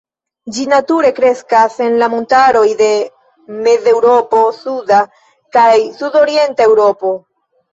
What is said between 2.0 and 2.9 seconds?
la montaroj de